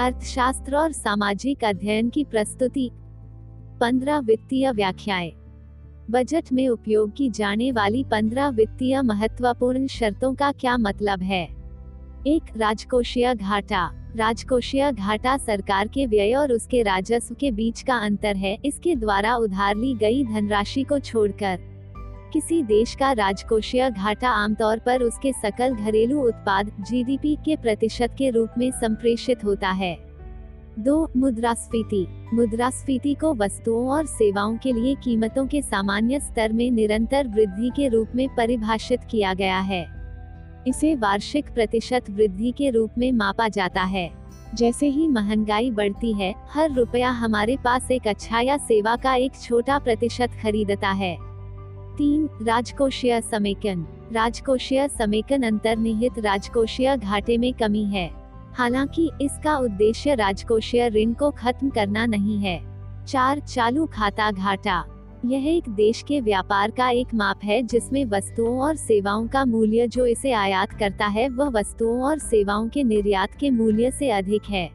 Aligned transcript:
अर्थशास्त्र 0.00 0.76
और 0.76 0.92
सामाजिक 0.92 1.64
अध्ययन 1.64 2.08
की 2.08 2.24
प्रस्तुति। 2.24 2.90
पंद्रह 3.80 4.18
वित्तीय 4.18 4.72
व्याख्याएँ। 4.72 5.32
बजट 6.10 6.44
में 6.52 6.68
उपयोग 6.68 7.16
की 7.16 7.30
जाने 7.30 7.72
वाली 7.72 8.04
पंद्रह 8.04 8.48
वित्तीय 8.48 9.02
महत्वपूर्ण 9.02 9.86
शर्तों 9.86 10.34
का 10.34 10.52
क्या 10.52 10.76
मतलब 10.76 11.22
है? 11.22 11.48
एक, 12.26 12.42
राजकोषीय 12.56 13.34
घाटा। 13.34 14.12
राजकोषीय 14.16 14.92
घाटा 14.92 15.36
सरकार 15.36 15.88
के 15.88 16.06
व्यय 16.06 16.34
और 16.34 16.52
उसके 16.52 16.82
राजस्व 16.82 17.34
के 17.34 17.50
बीच 17.50 17.82
का 17.82 17.94
अंतर 17.94 18.36
है। 18.36 18.58
इसके 18.64 18.96
द्वारा 18.96 19.36
उधार 19.36 19.76
ली 19.76 19.94
गई 19.94 20.24
धनराशि 20.24 20.82
को 20.82 20.98
छोड़कर। 20.98 21.75
किसी 22.36 22.62
देश 22.62 22.94
का 22.94 23.12
राजकोषीय 23.12 23.90
घाटा 23.90 24.28
आमतौर 24.28 24.78
पर 24.78 25.02
उसके 25.02 25.32
सकल 25.32 25.74
घरेलू 25.74 26.20
उत्पाद 26.20 26.72
जीडीपी 26.80 27.38
के 27.44 27.56
प्रतिशत 27.56 28.14
के 28.18 28.30
रूप 28.30 28.48
में 28.58 28.70
संप्रेषित 28.70 29.44
होता 29.44 29.70
है। 29.70 29.98
दो, 30.78 31.10
मुद्रास्फीति। 31.16 32.06
मुद्रास्फीति 32.34 33.14
को 33.14 33.34
वस्तुओं 33.34 33.88
और 33.88 34.06
सेवाओं 34.06 34.56
के 34.56 34.72
लिए 34.72 34.94
कीमतों 34.94 35.46
के 35.46 35.62
सामान्य 35.62 36.20
स्तर 36.20 36.52
में 36.52 36.70
निरंतर 36.70 37.28
वृद्धि 37.28 37.70
के 37.76 37.88
रूप 37.88 38.08
में 38.14 38.28
परिभाषित 38.28 39.00
किया 39.10 39.34
गया 39.34 39.58
है। 39.58 39.86
इसे 40.66 40.94
वार्षिक 40.94 41.50
प्रतिशत 41.54 42.04
वृद्धि 42.10 42.50
के 42.50 42.70
रूप 42.70 42.90
में 42.98 43.12
मापा 43.12 43.48
जाता 43.48 43.82
है। 43.82 44.10
जैसे 44.54 44.86
ही 44.86 45.08
महँगाई 45.08 45.70
बढ़ती 45.70 46.12
है, 46.12 46.34
हर 46.50 46.72
रुपया 46.72 47.10
हमारे 47.10 47.56
पास 47.56 47.90
एक 47.90 48.06
अच्छा 48.06 48.40
या 48.40 48.56
सेवा 48.56 48.96
का 48.96 49.14
एक 49.14 49.32
छोटा 49.42 49.78
प्रतिशत 49.78 50.30
खरीदता 50.42 50.88
है। 50.88 51.25
तीन 51.98 52.28
राजकोषीय 52.42 53.20
समेकन। 53.20 53.86
राजकोषीय 54.12 54.88
समेकन 54.88 55.42
अंतर्निहित 55.42 56.18
राजकोषीय 56.18 56.96
घाटे 56.96 57.38
में 57.38 57.54
कमी 57.54 57.84
है। 57.84 58.10
हालाँकि 58.54 59.10
इसका 59.22 59.58
उद्देश्य 59.58 60.14
राजकोषीय 60.14 60.88
ऋण 60.88 61.12
को 61.12 61.30
खत्म 61.30 61.70
करना 61.70 62.06
नहीं 62.06 62.38
है। 62.38 62.76
चार 63.04 63.38
चालू 63.38 63.86
खाता 63.86 64.30
घाटा। 64.30 64.84
यह 65.24 65.56
एक 65.56 65.68
देश 65.68 66.02
के 66.02 66.20
व्यापार 66.20 66.70
का 66.70 66.90
एक 66.90 67.06
माप 67.14 67.40
है 67.44 67.62
जिसमें 67.62 68.04
वस्तुओं 68.04 68.60
और 68.60 68.76
सेवाओं 68.76 69.28
का 69.28 69.44
मूल्य 69.44 69.88
जो 69.88 70.06
इसे 70.06 70.32
आयात 70.32 70.72
करता 70.72 71.06
है, 71.06 71.28
वह 71.28 71.48
वस्तुओं 71.48 72.02
और 72.02 72.18
सेवाओं 72.18 72.68
के 72.68 72.84
निर्यात 72.84 73.34
के 73.34 73.50
मूल्य 73.50 73.90
से 73.90 74.10
अधिक 74.10 74.42
है। 74.50 74.70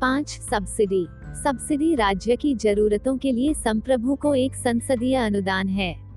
पाँच 0.00 0.28
सब्सिडी। 0.28 1.06
सब्सिडी 1.44 1.94
राज्य 1.94 2.36
की 2.36 2.54
जरूरतों 2.54 3.16
के 3.16 3.32
लिए 3.32 3.54
संप्रभु 3.54 4.14
को 4.14 4.34
एक 4.34 4.54
संसदीय 4.54 5.14
अनुदान 5.14 5.68
है। 5.68 6.07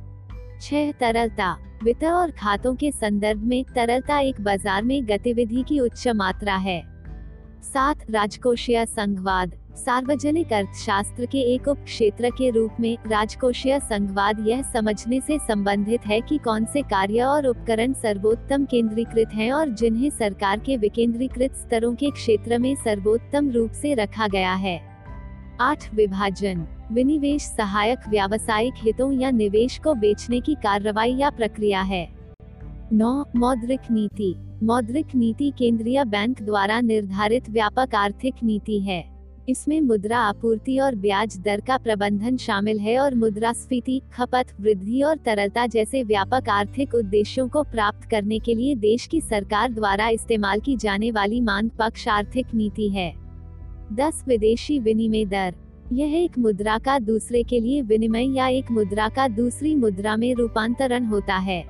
छह 0.62 0.92
तरलता, 0.92 1.58
वित्त 1.84 2.04
और 2.04 2.32
खातों 2.32 2.76
के 2.76 2.92
संदर्भ 2.92 3.44
में 3.44 3.64
तरलता 3.76 4.20
एक 4.20 4.42
बाज़ार 4.42 4.84
में 4.84 5.08
गतिविधि 5.08 5.64
की 5.68 5.80
उच्च 5.80 6.08
मात्रा 6.08 6.56
है। 6.56 6.82
सात, 7.64 8.12
राजकोषीय 8.12 8.86
संघवाद, 8.86 9.56
सार्वजनिक 9.76 10.54
अर्थशास्त्र 10.54 11.26
के 11.26 11.40
एक 11.54 11.68
उप 11.68 11.78
क्षेत्र 11.78 12.30
के 12.30 12.50
रूप 12.50 12.76
में 12.80 12.98
राजकोषीय 13.08 13.80
संघवाद 13.80 14.48
यह 14.48 14.62
समझने 14.62 15.20
से 15.22 15.38
संबंधित 15.40 16.06
है 16.08 16.20
कि 16.22 16.38
कौन 16.38 16.66
से 16.66 16.82
कार्य 16.82 17.22
और 17.22 17.48
उपकरण 17.48 17.94
सर्वोत्तम 17.94 18.66
केंद्रीकृत 18.66 19.34
हैं 19.34 19.52
और 19.52 19.70
जिन्हें 19.70 20.10
सरकार 20.10 20.60
के 20.60 20.78
विकेंद्रीकृत 20.78 21.56
स्तरों 21.56 21.94
के 21.96 22.12
क्षेत्र 22.12 22.58
में 22.58 22.76
सर्वोत्तम 22.76 23.50
रूप 23.50 23.72
से 23.72 23.94
रखा 23.94 24.28
गया 24.28 24.54
है। 24.54 24.80
आठ, 25.62 25.94
विभाजन। 25.94 26.66
विनिवेश 26.92 27.42
सहायक 27.42 28.00
व्यावसायिक 28.10 28.74
हितों 28.78 29.12
या 29.12 29.32
निवेश 29.32 29.78
को 29.78 29.94
बेचने 29.94 30.40
की 30.40 30.54
कार्रवाई 30.54 31.16
या 31.16 31.30
प्रक्रिया 31.30 31.82
है। 31.82 32.08
नौ, 32.94 33.26
मौद्रिक 33.36 33.80
नीति। 33.92 34.34
मौद्रिक 34.64 35.16
नीति 35.16 35.52
केंद्रीय 35.58 36.06
बैंक 36.06 36.42
द्वारा 36.42 36.80
निर्धारित 36.82 37.50
व्यापक 37.50 37.96
आर्थिक 37.96 38.34
नीति 38.44 38.80
है। 38.80 39.04
इसमें 39.50 39.82
मुद्रा 39.82 40.20
आपूर्ति 40.20 40.78
और 40.80 40.96
ब्याज 40.96 41.38
दर 41.40 41.62
का 41.62 41.78
प्रबंधन 41.78 42.38
शामिल 42.38 42.80
है 42.80 43.00
और 43.00 43.16
मुद्रास्फीति, 43.16 44.02
खपत, 44.14 44.46
वृद्धि 44.62 45.02
और 45.02 45.18
तरलता 45.18 45.66
जैसे 45.68 46.04
व्यापक 46.04 46.50
आर्थिक 46.50 46.96
उद्देश्यों 46.96 47.48
को 47.48 47.64
प्राप्त 47.64 48.10
करने 48.10 48.40
के 48.40 48.56
लिए 48.56 48.76
देश 48.76 49.08
की 49.08 49.22
सरकार 49.22 49.72
द्वारा 49.72 50.10
इस्तेमाल 50.10 50.60
की 50.60 50.78
जाने 50.78 51.12
वाली 51.12 51.42
मांग 51.42 51.70
पक्ष 51.70 52.08
आर्थिक 52.08 52.54
नीति 52.54 52.90
है। 52.90 53.14
दस, 53.94 54.24
विदेशी 54.28 54.80
विनिमय 54.80 55.26
दर। 55.26 55.56
यह 55.94 56.24
एक 56.24 56.38
मुद्रा 56.38 56.78
का 56.78 57.00
दूसरे 57.00 57.44
के 57.44 57.60
लिए 57.60 57.82
विनिमय 57.82 58.38
या 58.38 58.48
एक 58.48 58.72
मुद्रा 58.72 59.10
का 59.10 59.28
दूसरी 59.28 59.76
मुद्रा 59.76 60.18
में 60.18 60.36
रूपांतरण 60.36 61.06
होता 61.06 61.36
है। 61.36 61.66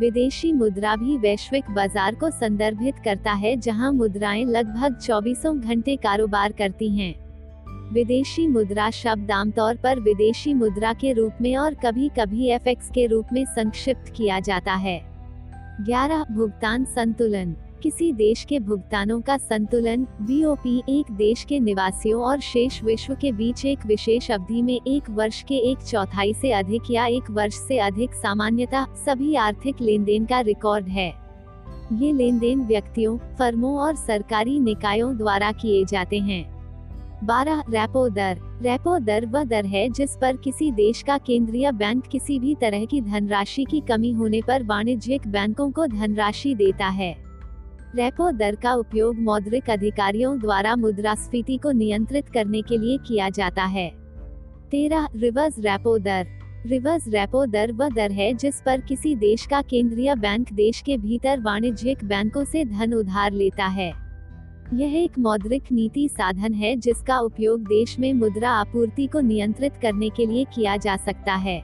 विदेशी 0.00 0.52
मुद्रा 0.52 0.96
भी 0.96 1.18
वैश्विक 1.18 1.64
बाज़ार 1.70 2.14
को 2.14 2.30
संदर्भित 2.30 2.94
करता 3.04 3.32
है, 3.32 3.56
जहाँ 3.56 3.92
मुद्राएँ 3.92 4.44
लगभग 4.44 4.94
चौबीसों 4.94 5.60
घंटे 5.60 5.96
कारोबार 5.96 6.52
करती 6.52 6.88
हैं। 6.96 7.14
विदेशी 7.92 8.46
मुद्रा 8.46 8.90
शब्द 8.90 9.30
आमतौर 9.30 9.76
पर 9.76 10.00
विदेशी 10.00 10.54
मुद्रा 10.54 10.92
के 10.92 11.12
रूप 11.12 11.32
में 11.40 11.56
और 11.56 11.74
कभी 11.74 12.08
कभी 12.08 12.48
एफ़ 12.48 12.92
के 12.92 13.06
रूप 13.06 13.26
में 13.32 13.44
संक्षिप्त 13.44 14.12
किया 14.16 14.40
जाता 14.40 14.74
है। 14.74 15.00
ग्यारह, 15.80 16.24
भुगतान 16.30 16.84
संतुलन। 16.84 17.56
किसी 17.82 18.12
देश 18.12 18.44
के 18.44 18.58
भुगतानों 18.58 19.20
का 19.20 19.36
संतुलन 19.36 20.06
बीओपी 20.20 20.82
एक 20.88 21.10
देश 21.12 21.44
के 21.44 21.60
निवासियों 21.60 22.22
और 22.22 22.40
शेष 22.40 22.82
विश्व 22.82 23.14
के 23.14 23.32
बीच 23.32 23.64
एक 23.64 23.86
विशेष 23.86 24.30
अवधि 24.30 24.62
में 24.62 24.80
एक 24.86 25.10
वर्ष 25.10 25.42
के 25.42 25.54
एक 25.70 25.78
चौथाई 25.78 26.32
से 26.34 26.52
अधिक 26.52 26.82
या 26.90 27.06
एक 27.06 27.30
वर्ष 27.30 27.54
से 27.54 27.78
अधिक 27.78 28.14
सामान्यतः 28.14 28.86
सभी 28.94 29.34
आर्थिक 29.34 29.80
लेन 29.80 30.04
देन 30.04 30.24
का 30.24 30.40
रिकॉर्ड 30.40 30.88
है। 30.88 31.12
ये 31.92 32.12
लेन 32.12 32.38
देन 32.38 32.60
व्यक्तियों, 32.60 33.18
फर्मों 33.18 33.78
और 33.78 33.94
सरकारी 33.94 34.60
निकायों 34.60 35.16
द्वारा 35.16 35.52
किए 35.52 35.84
जाते 35.84 36.18
हैं। 36.18 36.44
बारह, 37.24 37.62
रेपो 37.70 38.08
दर। 38.08 38.38
रेपो 38.62 38.98
दर 38.98 39.26
वह 39.26 39.44
दर 39.44 39.66
है 39.66 39.88
जिस 39.90 40.16
पर 40.16 40.36
किसी 40.36 40.72
देश 40.72 41.02
का 41.02 41.18
केंद्रीय 41.18 41.72
बैंक 41.72 42.06
किसी 42.06 42.38
भी 42.38 42.54
तरह 42.54 42.84
की 42.84 43.00
धनराशि 43.00 43.64
की 43.64 43.80
कमी 43.80 44.12
होने 44.12 44.42
पर 44.42 44.62
वाणिज्यिक 44.62 45.28
बैंकों 45.28 45.70
को 45.70 45.86
धनराशि 45.86 46.54
देता 46.54 46.86
है। 46.86 47.25
रेपो 47.96 48.30
दर 48.30 48.54
का 48.54 48.72
उपयोग 48.72 49.16
मौद्रिक 49.16 49.70
अधिकारियों 49.70 50.38
द्वारा 50.38 50.76
मुद्रास्फीति 50.76 51.56
को 51.56 51.70
नियंत्रित 51.72 52.28
करने 52.28 52.60
के 52.62 52.78
लिए 52.78 52.98
किया 52.98 53.28
जाता 53.28 53.64
है। 53.64 53.88
तेरह, 54.70 55.08
रिवर्स 55.16 55.58
रेपो 55.58 55.98
दर। 55.98 56.26
रिवर्स 56.66 57.08
रेपो 57.08 57.46
दर 57.46 57.72
वह 57.72 57.88
दर 57.88 58.12
है 58.12 58.34
जिस 58.34 58.60
पर 58.60 58.80
किसी 58.80 59.14
देश 59.16 59.46
का 59.46 59.62
केंद्रीय 59.62 60.14
बैंक 60.14 60.52
देश 60.52 60.80
के 60.80 60.98
भीतर 60.98 61.40
वाणिज्यिक 61.40 62.04
बैंकों 62.04 62.44
से 62.44 62.64
धन 62.64 62.94
उधार 62.94 63.32
लेता 63.32 63.66
है। 63.66 63.92
यह 64.74 65.02
एक 65.02 65.18
मौद्रिक 65.18 65.72
नीति 65.72 66.08
साधन 66.08 66.54
है 66.54 66.76
जिसका 66.76 67.18
उपयोग 67.18 67.60
देश 67.60 67.98
में 67.98 68.12
मुद्रा 68.12 68.50
आपूर्ति 68.50 69.06
को 69.06 69.20
नियंत्रित 69.20 69.76
करने 69.82 70.08
के 70.08 70.26
लिए 70.26 70.44
किया 70.54 70.76
जा 70.76 70.96
सकता 70.96 71.34
है। 71.34 71.62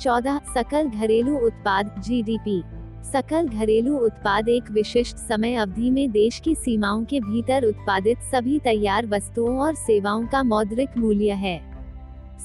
चौदह, 0.00 0.40
सकल 0.54 0.88
घरेलू 0.88 1.38
उत्पाद 1.38 1.94
जीडीपी 1.98 2.62
सकल 3.02 3.48
घरेलू 3.48 3.98
उत्पाद 3.98 4.48
एक 4.48 4.70
विशिष्ट 4.70 5.16
समय 5.16 5.54
अवधि 5.54 5.90
में 5.90 6.10
देश 6.10 6.40
की 6.40 6.54
सीमाओं 6.54 7.04
के 7.04 7.20
भीतर 7.20 7.64
उत्पादित 7.64 8.18
सभी 8.18 8.58
तैयार 8.58 9.06
वस्तुओं 9.06 9.58
और 9.58 9.74
सेवाओं 9.74 10.26
का 10.26 10.42
मौद्रिक 10.42 10.88
मूल्य 10.98 11.30
है। 11.30 11.60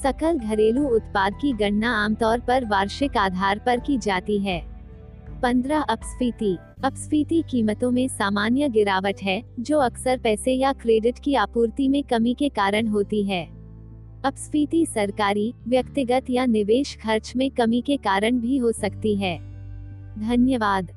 सकल 0.04 0.38
घरेलू 0.38 0.88
उत्पाद 0.88 1.34
की 1.42 1.54
गणना 1.54 2.06
आमतौर 2.06 2.40
पर 2.40 2.66
वार्षिक 2.66 3.18
आधार 3.18 3.60
पर 3.60 3.80
की 3.80 3.98
जाती 3.98 4.40
है। 4.40 4.66
पंद्रह 5.42 5.80
अपस्फीति। 5.80 6.58
अपस्फीति 6.84 7.44
कीमतों 7.50 7.92
में 7.92 8.08
सामान्य 8.08 8.70
गिरावट 8.70 9.16
है, 9.24 9.44
जो 9.60 9.78
अक्सर 9.78 10.18
पैसे 10.18 10.54
या 10.54 10.74
क्रेडिट 10.74 11.20
की 11.20 11.36
आपूर्ति 11.36 11.88
में 11.90 12.04
कमी 12.04 12.34
के 12.34 12.50
कारण 12.50 12.88
होती 12.88 13.24
है। 13.24 13.46
अपस्फीति 14.26 14.86
सरकारी, 14.86 15.54
व्यक्तिगत 15.68 16.30
या 16.30 16.46
निवेश 16.46 16.98
खर्च 17.04 17.34
में 17.36 17.52
कमी 17.52 17.82
के 17.82 17.98
कारण 17.98 18.40
भी 18.40 18.58
हो 18.58 18.72
सकती 18.72 19.16
है। 19.16 19.57
धन्यवाद। 20.20 20.92